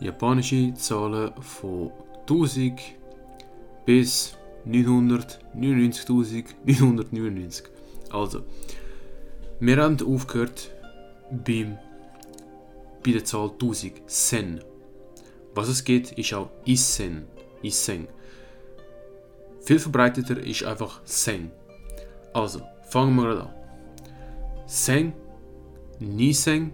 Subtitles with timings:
[0.00, 2.80] japanische Zahlen von 1000
[3.84, 4.36] bis
[4.66, 7.64] 999.999.
[8.10, 8.42] Also,
[9.60, 10.72] wir haben aufgehört
[11.30, 11.78] beim,
[13.04, 14.60] bei der Zahl 1000, Sen.
[15.54, 17.26] Was es geht, ist auch Isen,
[17.62, 18.08] Isen.
[19.60, 21.50] Viel verbreiteter ist einfach Seng.
[22.32, 23.54] Also, fangen wir gerade an.
[24.66, 25.12] Seng,
[25.98, 26.72] Niseng,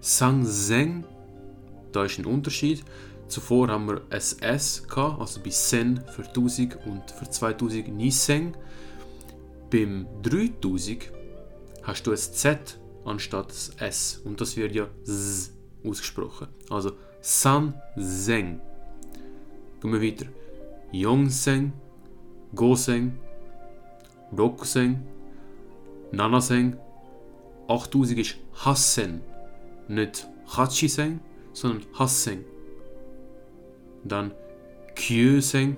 [0.00, 1.04] Sang-Seng,
[1.98, 2.84] da ist ein Unterschied.
[3.26, 8.56] Zuvor haben wir ein S gehabt, also bei Sen für 1000 und für 2000 Niseng.
[9.70, 11.10] Beim 3000
[11.82, 15.50] hast du ein Z anstatt ein S und das wird ja Z
[15.84, 16.46] ausgesprochen.
[16.70, 18.60] Also San Seng.
[19.80, 20.26] Gehen wir weiter.
[20.92, 21.72] Yongseng,
[22.54, 23.18] Goseng,
[24.36, 25.02] Rokuseng,
[26.12, 26.76] Nanaseng.
[27.66, 29.20] 8000 ist Hassen,
[29.88, 31.20] nicht Hachiseng,
[31.60, 32.44] sondern Hasseng.
[34.04, 34.32] Dann
[34.94, 35.76] Kyuseng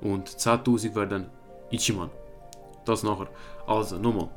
[0.00, 1.30] und 10.000 wäre dann
[1.70, 2.10] Ichiman.
[2.84, 3.28] Das nachher.
[3.66, 4.28] Also nochmal.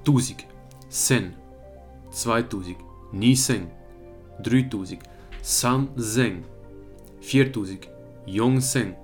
[0.00, 0.44] 1000
[0.88, 1.34] Sen,
[2.10, 2.76] 2000
[3.12, 3.70] Niseng,
[4.42, 5.00] 3000
[5.40, 6.44] Sanzeng,
[7.20, 7.88] 4000
[8.26, 8.96] Yongseng,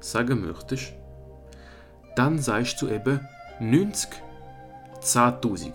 [0.00, 0.92] sagen möchtest,
[2.16, 3.20] dann sagst du eben
[3.60, 4.10] 90
[5.00, 5.72] 10.000.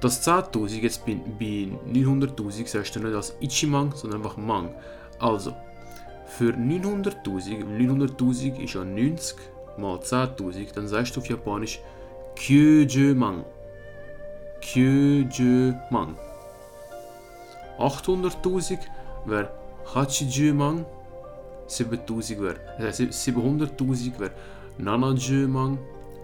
[0.00, 4.74] Das 10.000 jetzt bei, bei 900.000 sagst du nicht als Ichimang, sondern einfach Mang.
[5.20, 5.54] Also,
[6.26, 9.36] für 900.000, 900.000 ist ja 90
[9.78, 11.80] mal 10.000, dann sagst du auf Japanisch
[12.34, 13.44] Kyujumang.
[14.60, 16.16] Kyujumang.
[17.82, 18.78] 800.000
[19.26, 19.50] wäre
[19.94, 20.86] Hachijumang.
[21.66, 24.32] 7000 wäre, äh, 700.000 wäre
[24.78, 25.78] Nanajumang.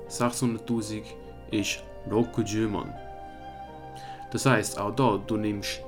[0.09, 1.03] 600.000
[1.51, 2.93] ist Rokujumang.
[4.31, 5.81] Das heißt, auch da, du nimmst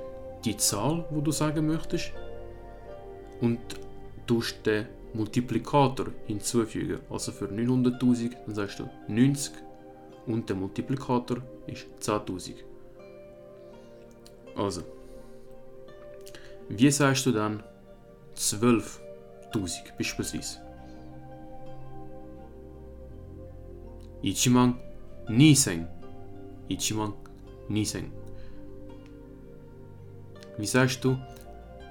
[0.44, 2.12] die Zahl, wo du sagen möchtest,
[3.41, 3.58] und
[4.26, 7.00] tust den Multiplikator hinzufügen.
[7.10, 9.54] Also für 900.000, dann sagst du 90
[10.26, 12.54] und der Multiplikator ist 10.000.
[14.56, 14.82] Also,
[16.70, 17.62] wie sagst du dann
[18.36, 20.60] 12.000 beispielsweise?
[24.22, 24.78] Ichiman
[25.28, 25.88] Nisen.
[26.69, 27.14] Ichiman
[27.69, 28.12] Nisen.
[30.58, 31.19] Wie sagst du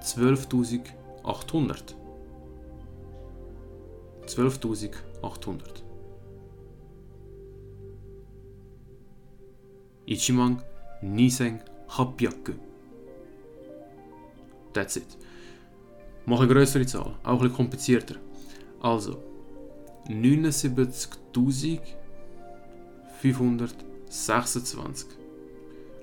[0.02, 1.96] 12.800?
[4.28, 5.84] 12.800.
[10.06, 10.64] Ichiman
[11.02, 11.60] Nisen
[11.90, 12.69] Hapyaku.
[14.74, 15.18] That's it.
[16.26, 18.18] Mach eine größere Zahl, auch ein komplizierter.
[18.82, 19.18] Also
[20.08, 21.80] 79.526.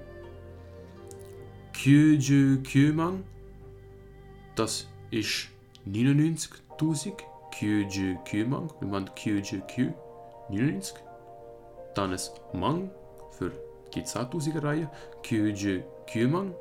[1.75, 3.23] 99万
[4.55, 5.47] das ist
[5.85, 6.51] 99.000 99
[8.47, 9.93] Mann, wir machen 99
[10.49, 10.95] 99
[11.95, 12.19] dann ein
[12.59, 12.91] Mann
[13.31, 13.51] für
[13.93, 14.89] die 10.000er Reihe
[15.29, 15.83] 99
[16.29, 16.53] Mann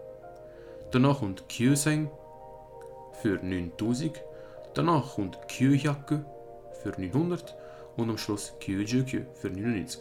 [0.90, 2.10] danach kommt Kyuseng
[3.20, 4.22] für 9000
[4.74, 6.18] danach kommt Kyuhyaku
[6.82, 7.56] für 900
[7.96, 10.00] und am Schluss Kyujuku für 99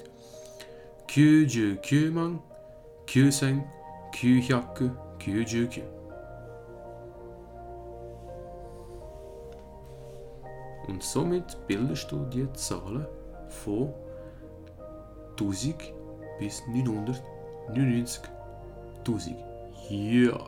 [1.15, 2.39] 99 Mann
[3.07, 3.63] Kyuseng
[4.11, 6.00] Kyuhyaku Kyujuku
[10.87, 13.05] Und somit bildest du die Zahlen
[13.47, 13.93] von
[15.31, 15.93] 1000
[16.39, 19.35] bis 999.000.
[19.89, 20.39] Ja.